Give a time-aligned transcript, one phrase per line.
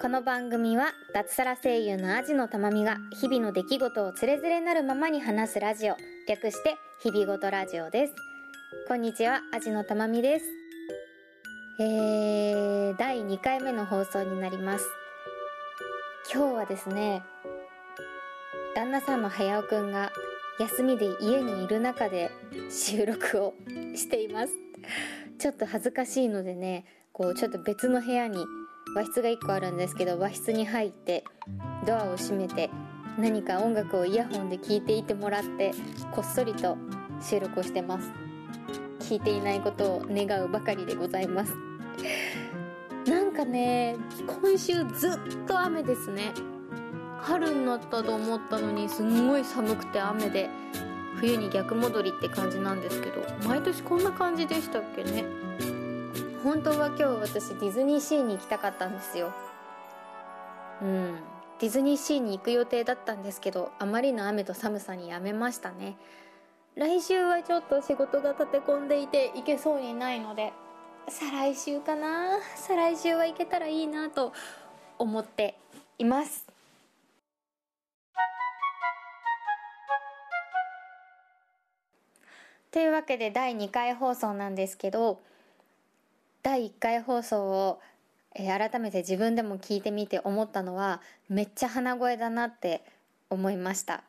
[0.00, 5.96] この番組は脱サラ声優のアジのたまみが日々の出来事をつれづれなるままに話すラジオ
[6.28, 8.14] 略して日々ごとラジオです。
[8.86, 10.44] こんにちはアジのたまみです。
[11.80, 14.86] えー、第2回目の放送になります。
[16.32, 17.22] 今日はですね
[18.74, 20.10] 旦那さんの早尾くんが
[20.58, 22.30] 休みで家にいる中で
[22.70, 23.54] 収録を
[23.94, 24.52] しています。
[25.38, 28.44] ちょっと恥ずかしいのでねこうちょっと別の部屋に
[28.96, 31.24] 和室が1個あるんですけど和室に入って
[31.86, 32.70] ドアを閉めて
[33.18, 35.72] 何か音楽をイヤホンで聴いていてもらって
[36.12, 36.76] こっそりと
[37.20, 38.10] 収録をしてます。
[39.00, 41.52] 聞いていないことを願うばかりでございます。
[43.06, 43.96] なんかね
[44.42, 46.32] 今週ずっと雨ですね。
[47.20, 50.48] 春になったと思ったのにすんごい寒くて雨で。
[51.20, 55.24] 冬に逆戻りって感じなんですけど毎年こんな感じでしたっけね？
[56.42, 59.32] 本当は今日私ディズニーシーに行きたかったんですよ。
[60.80, 61.16] うん。
[61.58, 65.96] ディズニーシーに行く予定だったんですけどあまりの雨と寒さにやめましたね。
[66.76, 70.52] 来週はちょっと仕事が立て込んでいて行けそうにないので
[71.08, 72.38] 再来週かな？
[72.54, 74.32] 再来週は行けたらいいなと
[74.98, 75.58] 思って
[75.98, 76.47] います。
[82.70, 85.20] というわけで第2回放送なんですけど
[86.42, 87.80] 第1回放送を、
[88.34, 92.82] え、改めて自分でも聞いてみて思ったのはめっちゃ鼻声だなって
[93.30, 94.04] 思いました。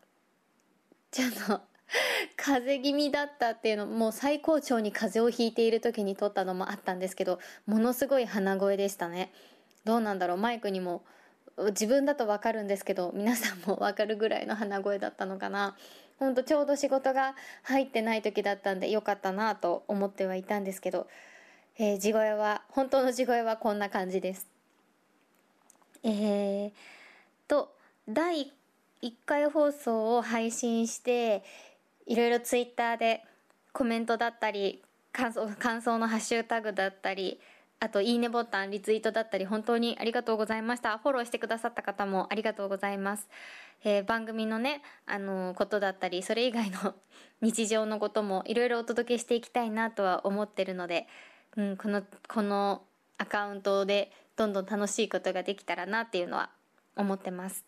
[1.12, 1.62] ちょっと
[2.38, 9.32] 風邪気味だったっていうのもう最高潮に風邪をひいている時に撮ったのもあったんですけどものすごい鼻声でしたね。
[9.86, 10.38] どうなんだろう？
[10.38, 11.02] マイクにも
[11.58, 15.76] 自分だとわかるんですけど皆さんもわかるぐらいの鼻声だったのかな。
[16.20, 21.08] ほんとちょうど仕事が入ってない時だったんでよかったなと思ってはいたんですけど、
[21.78, 24.48] えー、地声は本当の地声はこんな感じです
[26.04, 26.72] えー、
[27.48, 27.74] と
[28.08, 28.52] 第
[29.02, 31.44] 1回放送を配信して
[32.06, 33.24] いろいろツイッターで
[33.74, 37.40] コメントだったり感想感想のハッシュタグだったり
[37.82, 40.98] あと、いいねボタン、リツイートだったり、本当にありがとうございました。
[40.98, 43.30] フォローしてくださった方もありがとうございます。
[43.84, 46.96] えー、番組のね、あのー、ことだったり、それ以外の
[47.42, 51.08] 日常のこともいろいろお届けしていきたいなとは思ってるので、
[51.56, 52.84] うん、この、この
[53.18, 56.50] アカウントでどんどん楽しいことができたらなっていうのは
[56.96, 57.66] 思ってます。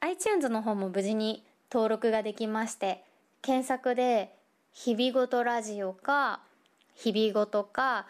[0.00, 3.04] iTunes の方も無事に登録ができまして、
[3.42, 4.34] 検索で、
[4.72, 6.42] 日々ごとラジオか、
[6.94, 8.06] 日々ごとか、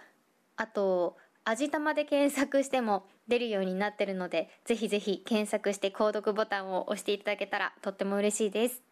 [0.57, 8.83] あと、味玉で検索しても出るようになってるので、ぜひぜひ検索して購読ボタンを押していただけたらとっても嬉しいです。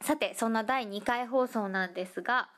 [0.00, 2.48] さて、そんな第2回放送なんですが、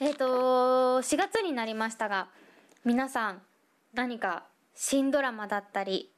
[0.00, 2.28] えっ、ー、と、4月になりましたが、
[2.84, 3.42] 皆さん
[3.92, 4.44] 何か
[4.74, 6.10] 新ドラマだったり、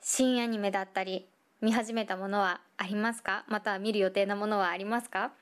[0.00, 1.28] 新アニメだったり、
[1.60, 3.44] 見始めたものはありますか？
[3.48, 5.32] または見る予定なものはありますか？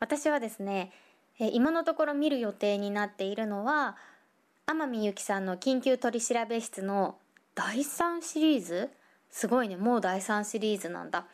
[0.00, 0.92] 私はですね、
[1.38, 3.96] え今のところ見る予定になっているのは、
[4.72, 7.18] 天海祐希さんの緊急取調べ室の
[7.54, 8.88] 第3シリーズ？
[9.30, 11.26] すごいね、もう第3シリーズなんだ。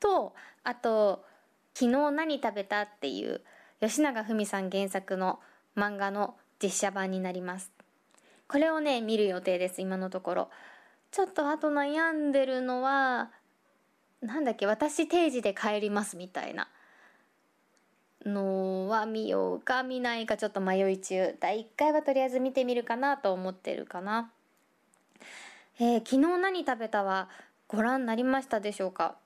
[0.00, 1.24] と、あと、
[1.72, 3.42] 昨日何食べたっていう
[3.80, 5.38] 吉永文さん原作の
[5.76, 7.70] 漫画の実写版になります。
[8.48, 10.50] これをね、見る予定です、今のところ。
[11.12, 13.30] ちょっとあと悩んでるのは、
[14.20, 16.66] なんだっけ、私定時で帰りますみたいな。
[18.24, 21.34] のは見ようか見ないかちょっと迷い中。
[21.40, 24.30] 第1回はとりあえず見てみるかなと思ってるかな。
[25.78, 27.28] えー、昨日何食べたは
[27.68, 29.16] ご覧になりましたでしょうか？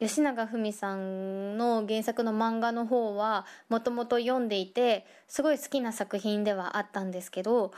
[0.00, 7.72] 吉永文さんの原作の漫画の方はもともと読んでいてすごい好きな作品ではあったんですけど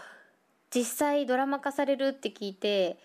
[0.74, 2.98] 実際ドラマ化されるって聞いて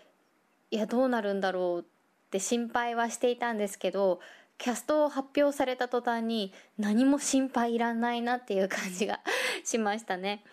[0.70, 1.84] いやどうなるんだろうっ
[2.30, 4.20] て心配はしていたんですけど
[4.58, 9.20] キャストを発表された途端に何も心配いらないなっていう感じが
[9.64, 10.44] しましたね。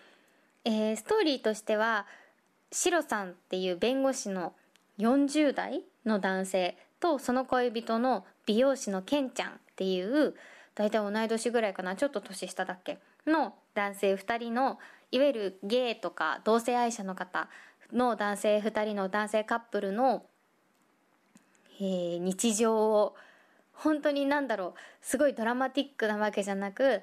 [0.65, 2.05] えー、ストーリーとしては、
[2.71, 4.53] シロさんっていう弁護士の
[4.97, 10.35] 40代の男性とその恋人の美容師のケンちゃんっていう
[10.75, 14.79] 大体同い年ぐらいかなちょっと年下だっけの男性2人の
[15.11, 17.47] いわゆるゲイとか同性愛者の方
[17.91, 20.23] の男性2人の男性カップルの、
[21.79, 23.15] えー、日常を
[23.73, 27.01] 本当になんだろうすごいドラマティックなわけじゃなく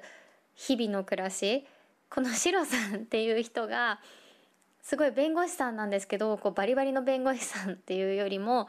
[0.55, 1.65] 日々の暮らし。
[2.11, 4.01] このシロさんっていう人が
[4.81, 8.67] すごい弁護士さんなんですけどこうバリバリの弁護士さんっていうよりも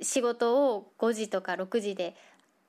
[0.00, 2.14] 仕事を5時とか6時で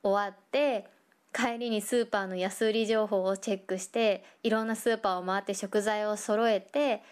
[0.01, 0.87] 終わって
[1.31, 7.03] 帰りにスーパーの安売り情報をチェックしていろんなスーパーを回って食材を揃えて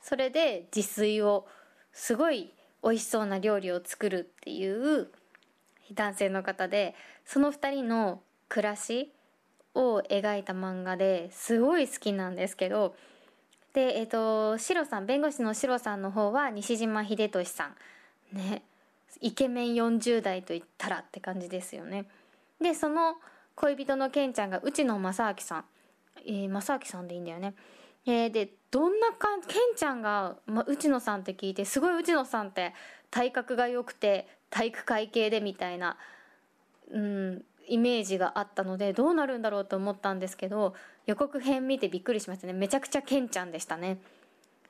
[0.00, 1.48] それで自炊を
[1.92, 2.52] すごい
[2.84, 5.08] 美味しそうな料理を作るっていう
[5.94, 6.94] 男性の方で
[7.24, 9.12] その2人の暮らし
[9.74, 12.94] を描いた漫画ですごい好きなんですけど
[13.72, 17.76] でえっ、ー、とシロさん弁護士のシロさんの方は西島秀俊さん。
[18.36, 18.62] ね
[19.20, 22.06] イケメン40代と言ったらって感じですよね。
[22.60, 23.16] でその
[23.54, 25.64] 恋人のケンちゃんが内野正明さん、
[26.26, 27.54] えー、正明さんでいいんだよね。
[28.06, 32.72] えー、でどんな感じケンちゃんが、ま、内野さんって聞いてすごい内野さんって
[33.10, 35.96] 体格が良くて体育会系でみたいな、
[36.90, 40.74] うん、イメージがあったのでどうなるんだろうと思ったんですけど
[41.06, 42.52] 予告編見てびっくりしましたね。
[42.52, 43.98] めちゃくちゃケンちゃんでしたね。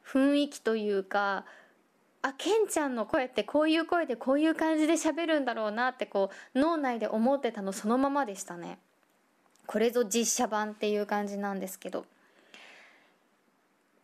[0.06, 1.44] 雰囲気というか
[2.22, 8.78] あケンちゃんの声ってこういう声でこういう感じで喋るんだろうなってこう脳内で思ってたのそのままでしたね。
[9.66, 12.04] これぞ実写版っていう感じなんですけど。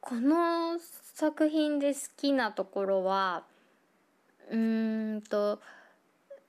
[0.02, 0.80] この
[1.14, 3.44] 作品で好きなところは
[4.52, 5.60] うーんと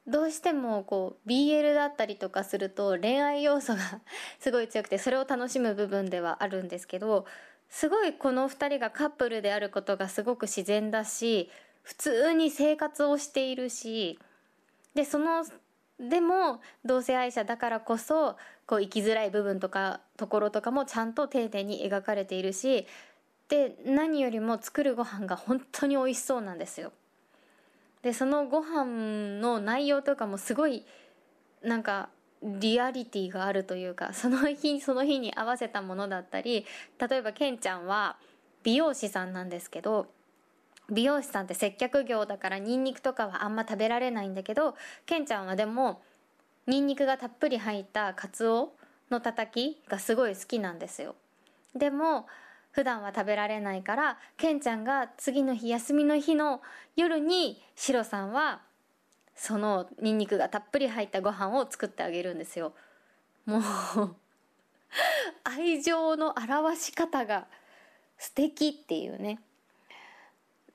[0.05, 3.79] どうしてもこう BL だったりとかすると恋愛要素が
[4.39, 7.25] すごい強くてそれを楽しむ部分ではあるんですけど
[7.69, 11.49] すごいこの2人がカップルであることがすごく自然だし
[11.81, 14.19] 普通に生活をしているし
[14.93, 15.45] でその
[15.99, 22.85] でも同性愛者だからこそこう生きづらい部分とかところとかもちゃんと丁寧に描かれているし
[23.47, 26.91] で何よりも作るご飯が本当に美味しそうなんですよ。
[28.03, 30.85] でそのご飯の内容とかもすごい
[31.63, 32.09] なんか
[32.43, 36.65] リアリティがあるというかその日 その日に合わせたものだったり
[36.99, 38.17] 例えばケンちゃんは
[38.63, 40.07] 美容師さんなんですけど
[40.89, 46.01] 美容師さんって接客業だからニンニクとかはあんま食べられないんだけどケンちゃんはでも
[46.67, 48.73] ニンニクがたっぷり入ったカツオ
[49.09, 51.15] のたたきがすごい好きなんですよ。
[51.75, 52.27] でも
[52.73, 56.61] 普段は食べられないからケンちゃんが次の日休みの日の
[56.95, 58.61] 夜にシロさんは
[59.35, 62.73] そのニンニクがたっぷり入ったご飯を作ってあげるんですよ。
[63.45, 63.61] もう
[65.43, 67.47] 愛情の表し方が
[68.17, 69.39] 素敵っていうね。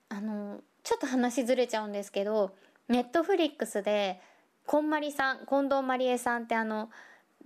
[0.09, 2.56] あのちょっと話ずれちゃうんですけど
[2.89, 4.23] ネットフリックスで
[4.67, 6.91] こんまりさん近藤まりえさんってあの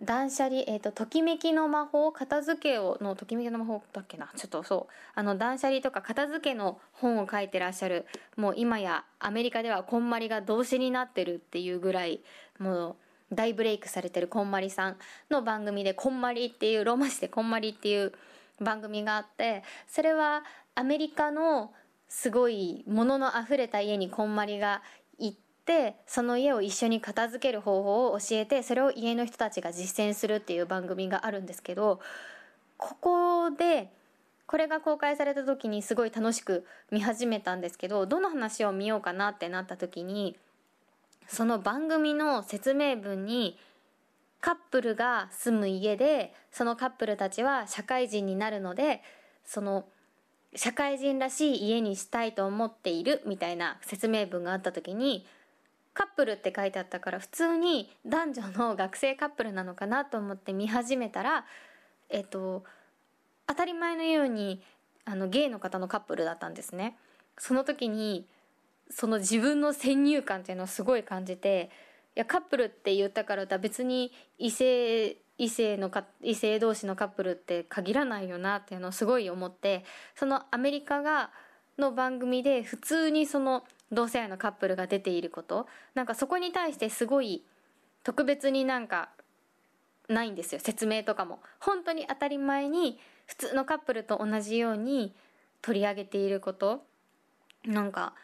[0.03, 8.07] 断捨離、えっ、ー、と、ときめきの魔法、片付けを、のときめきの魔法だっけな、ちょっとそう、あの、断捨離とか片付けの本を書いてらっしゃる、
[8.37, 12.21] もう今やアメリカではこんまりが動詞になってるっていうぐらい、
[12.59, 12.97] もう、
[13.35, 14.97] 大ブレイクされてるこんまりさん
[15.31, 18.13] の番組で、こんまりっていう、ローマ字でこんまりっていう
[18.61, 20.43] 番組があって、それは
[20.75, 21.73] アメリカの
[22.09, 24.83] すごい物の溢れた家にこんまりが
[25.19, 25.52] 行って
[26.07, 32.01] その家を一緒に片付ける方法を教えてそれを家の人たちが実践するっていう番組があるんですけど
[32.77, 33.89] ここで
[34.47, 40.37] これが公開された時にすごい楽しく見始めたんですけどどの話を見ようかなってなった時に
[41.29, 43.57] その番組の説明文に
[44.41, 49.01] カップルが住む家でそのカップルたちは社会人になるので
[49.47, 49.87] その
[50.55, 55.25] 社会人らしい家にしたいと思っているみたいな説明文があった時に
[55.95, 61.45] カップルって書いてあったから普通に男女の学生カップルなのかなと思って見始めたら
[62.09, 62.65] えっと
[63.47, 64.63] 当たり前のように
[65.05, 66.97] あのゲイの方のカップルだったんですね。
[67.39, 68.27] その時に
[68.91, 71.71] その自分の先入観っていうのをすごい感じて
[72.15, 81.31] いやカップルって言ったからだ別に異性異性のか異性同士のカップルって限らないよなっていうのをすごい思ってそのアメリカが
[81.79, 85.67] の番組で普通にその同性愛のカップルが出ていること。
[85.95, 87.45] なんかそこに対してすごい
[88.03, 89.11] 特別になんか
[90.09, 90.61] ないんですよ。
[90.61, 91.41] 説明とかも。
[91.61, 95.15] 本当に当たり前に普通のカップルと同じように
[95.61, 96.85] 取り上げていること。
[97.65, 98.15] なんか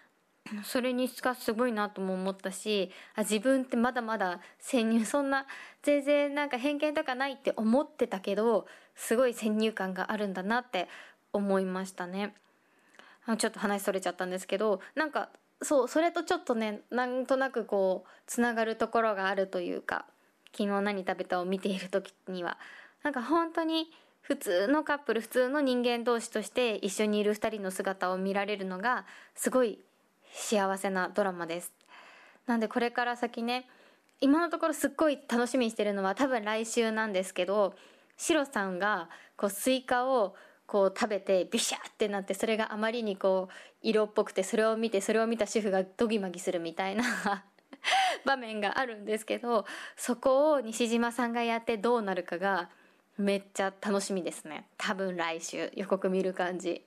[0.65, 5.47] それにしかすごいなとも思ったしあ自分ってまだまだ先入そんな
[5.83, 10.89] 全然なんか偏見とかないって思ってたけどすごい先入観があるんだなって
[11.33, 12.35] 思いましたね。
[13.37, 15.29] ちょっと話それちゃったんですけどなんか
[15.63, 20.07] そうそれとちょっとねなんとなくこうつながるところがあるというか
[20.53, 22.59] 昨日何食べたを見ている時には。
[23.03, 29.79] なんか本当に普通のカップル普通の人間同士として一緒にいる2人の姿を見られるのがすごい
[30.33, 31.73] 幸せなドラマです。
[32.47, 33.69] なんでこれから先ね
[34.21, 37.75] 今のところすっごい楽しみにしてるのは多分来週なんですけど
[38.17, 40.35] シロさんがこうスイカを
[40.69, 47.05] こう食べてビシャってなってそれがあまりにこう色っぽくてそれを見てそれを見た主婦がドギマギするみたいな
[48.27, 49.65] 場面があるんですけど
[49.97, 52.69] そこを西島さんがやってどうなるかが
[53.17, 54.69] めっちゃ楽しみですね。
[54.77, 56.85] 多分来週予告見る感じ。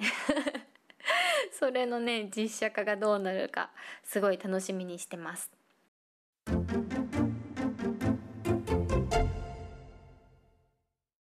[1.52, 3.72] それのね実写化がどうなるか
[4.04, 5.52] すごい楽しみにしてます。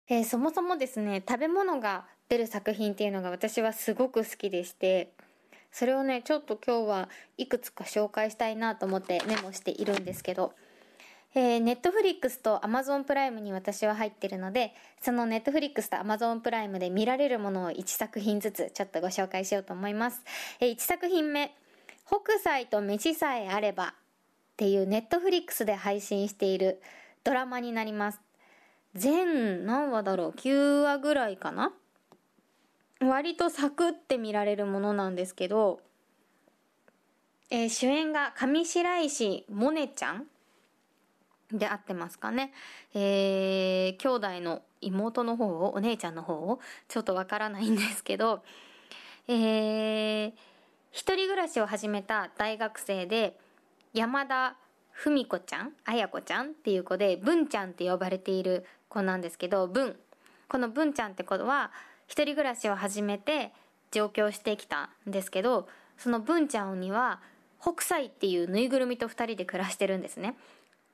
[0.08, 5.12] えー、そもそもですね食べ物が出る作品っていうのが私はすごく好きでして
[5.72, 10.54] それをねちょっと今日はいくつか紹介したいなと思ってメモしているんですけど
[11.38, 20.22] えー、ネットフリックスとアマゾンプライムに私は入ってるのでそのネットフリックスとアマゾンプライムで見られるものを1作品ずつちょっとご紹介しようと思います、
[20.62, 21.52] えー、1作品目
[22.08, 23.88] 「北斎と飯さえあれば」
[24.54, 26.82] っていうネットフリックスで配信している
[27.26, 28.22] ドラマになります。
[28.94, 31.74] 全何話だろう？9話ぐらいかな？
[33.02, 35.82] 割とサクって見られるものなんですけど、
[37.50, 40.26] えー、主演が上白石萌音ちゃん
[41.52, 42.52] で合ってますかね。
[42.94, 48.44] えー、兄弟の妹の方を、お姉ちゃんの方を、ちょっとわからないんですけど、
[49.28, 50.34] えー、
[50.92, 53.38] 一人暮らしを始めた大学生で、
[53.94, 54.56] 山田
[54.92, 59.96] 文子ちゃん、綾子ちゃんっていう子で、文ちゃんって呼ばれている子なんですけど、文。
[60.48, 61.72] この文ちゃんって子は、
[62.08, 63.52] 一人暮らしを始めて
[63.92, 67.22] 上京してきたんですけど、その文ちゃんには、
[67.62, 70.36] 北斎っていうぬいぐるみと二人で暮らしてるんですね。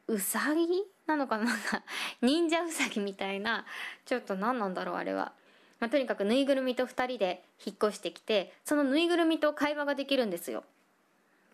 [0.07, 0.67] うさぎ
[1.05, 1.51] なのかな？
[2.21, 3.65] 忍者うさぎみたいな
[4.05, 5.33] ちょっと何なんだろうあれは、
[5.79, 10.63] まあ、とにかくぬいぐるみと2人で引っ越してきてそのぬいぐるみと会話ができるんですよ。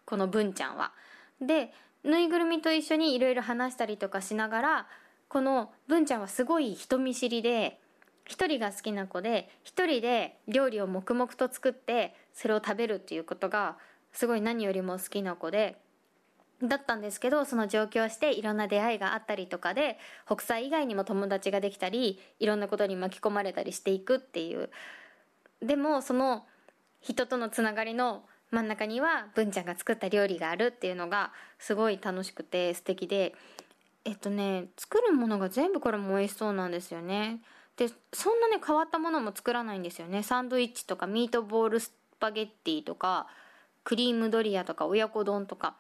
[0.05, 0.93] この文ちゃんは。
[1.41, 1.73] で
[2.03, 4.87] ぬいぐるみと一緒にいろいろ話したりとかしながら
[5.27, 7.79] この文ちゃんはすごい人見知りで
[8.27, 13.77] 一人が好きな子で一人で料理を黙々と作ってそれを食べるっていうことが
[14.12, 15.77] すごい何よりも好きな子で
[16.62, 24.69] だったんですけどその上京していろんな出会いがあったりとかで北斎以外にも友達ができたりいろんなことに巻き込まれたりしていくっていう。
[25.62, 26.46] でもその
[27.00, 33.36] 人とのつながりの真ん中には文ちゃんが作った料理があるっていうのがすごい楽しくて素敵で。
[34.05, 37.41] えっとね作るものが全部これも美味しそうなんですよね。
[37.77, 40.24] でそんなね変わったものも作らないんですよね。
[40.24, 43.27] サンドイッチとかミートボールスパゲッティとか
[43.84, 45.75] クリームドリアとか親子丼とか。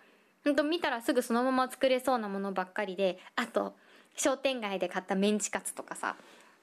[0.45, 3.75] ほんと見たらすぐそのまま作れそうなものばっかりであと
[4.15, 6.15] 商店街で買ったメンチカツとかさ。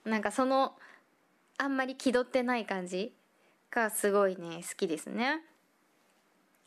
[0.06, 0.74] なんかその
[1.58, 3.12] あんまり気取ってない感じ
[3.70, 5.42] がすごいね好きですね。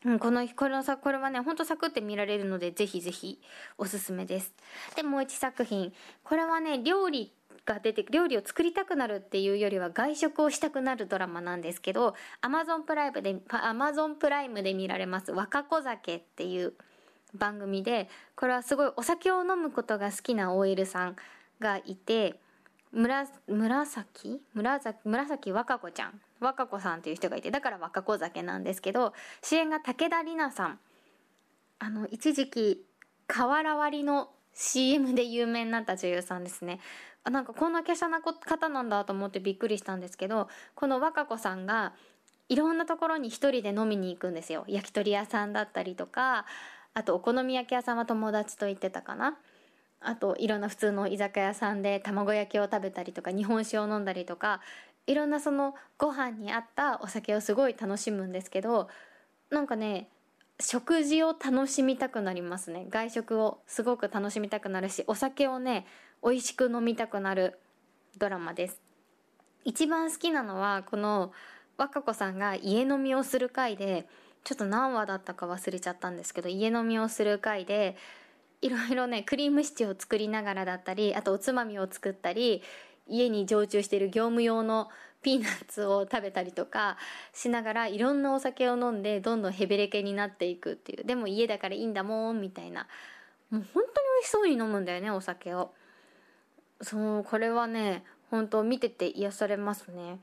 [0.06, 3.40] うん、このこのさこれはねほんとサクって見られるのでぜひぜひ
[3.78, 4.54] おすすめです。
[4.96, 5.94] でもう一作品。
[6.24, 7.34] これはね料理
[7.66, 16.74] が出て料理を作りたくなるっていうよりは外食をしたくなるドラマなんですけど Amazon プライムで Amazon プライムで見られます若子酒っていう
[17.36, 21.16] 番組でこれはすごいお酒を飲むことが好きな OL さん
[21.60, 22.40] がいて
[22.94, 26.22] 紫紫紫和歌子ちゃん？
[26.40, 30.80] 和歌子さんっていう人がいてだから若子酒なんですけど主演が武田里奈さん。
[31.80, 32.84] あの一時期
[33.28, 36.80] 瓦割りの CM で有名になった女優さんですね。
[37.24, 41.94] あなんかこんな華奢な方なんだと思ってびっくりしたんですけどこの和歌子さんが
[42.50, 44.66] いろんなところに一人で飲みに行くんですよ。
[44.68, 46.46] 焼き鳥屋さんだったりとか
[46.96, 49.38] あとお好み焼き屋さんは友達と行ってたかな。
[50.00, 54.62] あといろんな普通の居酒屋さんで卵焼きを食べたりとか日本酒を飲んだりとか
[55.06, 58.90] いろんなそのご飯に合ったお酒をすごい楽しむんですけど
[59.50, 60.10] なんかね
[60.60, 62.88] 食事を楽しみたくなりますね。
[62.90, 65.86] 外食をすごく楽しみたくなるしお酒をね
[66.24, 67.60] 美味しく飲みたくなる
[68.18, 68.82] ドラマです。
[69.66, 71.32] 一番好きなのはこの
[71.78, 74.08] 和歌子さんが家飲みをする回で
[74.44, 77.96] ちょっと何話だったか忘れちゃったんですけど家飲みをする回で
[78.62, 82.64] いろいろねクリームシチューを作りながらだったりあとおつまみを作ったり
[83.08, 84.90] 家に常駐している業務用の
[85.22, 86.98] ピーナッツを食べたりとか
[87.34, 91.04] しながらいろんなお酒を飲んでどんどんヘベレケになっていくっていう。
[91.04, 92.88] でも家だからいいんだもんみたいな。
[93.50, 95.74] もう本当に美味しそうに飲むんだよねお酒を。
[96.82, 100.20] そうこれはね本当見てて癒されますね。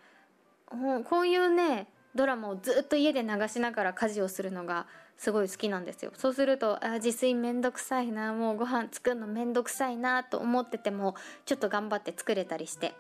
[1.05, 4.87] こういうねドラマをずっと家で流しながら家事をするのが
[5.17, 6.13] すごい好きなんですよ。
[6.15, 12.95] そうするとあ自炊めんどくさいなもうご飯作るのめんどくさいなと思っててもちょっと頑張って作れたりして。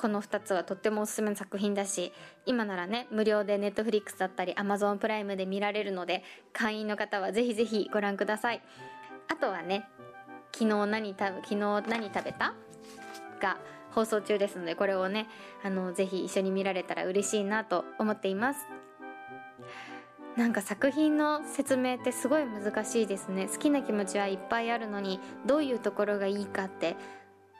[0.00, 2.12] この2つはとってもおすすめの作品だし
[2.46, 8.62] 今ならね無料で Netflix だったり Amazon プライムで見られるので会員の方はぜひぜひご覧ください。
[9.28, 9.88] あとはね
[10.52, 11.56] 昨日何食べ昨日
[11.88, 12.54] 何食べた？
[13.40, 13.58] が
[13.90, 15.26] 放送中ですのでこれをね
[15.64, 18.60] あのぜひ一緒に見られたら嬉しいなと思っています。
[20.36, 23.48] なんか作品の説明ってすごい難しいですね。
[23.48, 26.94] 好きな気持ちはいっぱいあるのにどういうところがいいかって、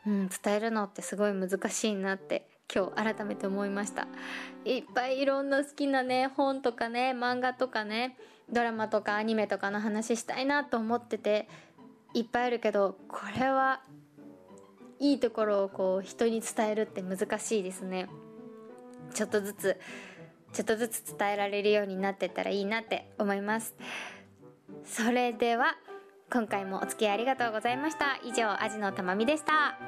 [0.09, 4.09] うん、伝えるのってすごい難しいなって今日改めて思いました。
[4.65, 8.17] いっぱいいろんな好きなね本とかね漫画とかね
[8.51, 11.47] ドラマとかアニメとかの話したいなと思ってて
[12.15, 13.83] いっぱいあるけどこれは
[14.99, 18.09] いいところをこう人に伝えるって難しいですね。
[19.13, 19.79] ちょっとずつ
[20.55, 23.75] ちょっとずつ伝えられるようになってったらいいなって思います。
[24.87, 25.77] それでは
[26.33, 28.19] 今回もお付き合いありがとうございました。
[28.25, 29.88] 以上アジのたまみでした。